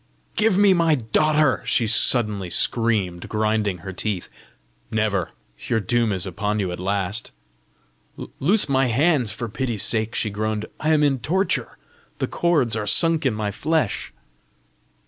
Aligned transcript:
"Give 0.35 0.57
me 0.57 0.73
my 0.73 0.95
daughter," 0.95 1.61
she 1.63 1.85
suddenly 1.85 2.49
screamed, 2.49 3.29
grinding 3.29 3.79
her 3.85 3.93
teeth. 3.93 4.29
"Never! 4.89 5.29
Your 5.67 5.79
doom 5.79 6.11
is 6.11 6.25
upon 6.25 6.57
you 6.59 6.71
at 6.71 6.79
last!" 6.79 7.31
"Loose 8.39 8.67
my 8.67 8.87
hands 8.87 9.31
for 9.31 9.47
pity's 9.47 9.83
sake!" 9.83 10.15
she 10.15 10.31
groaned. 10.31 10.65
"I 10.79 10.89
am 10.91 11.03
in 11.03 11.19
torture. 11.19 11.77
The 12.17 12.25
cords 12.25 12.75
are 12.75 12.87
sunk 12.87 13.27
in 13.27 13.35
my 13.35 13.51
flesh." 13.51 14.11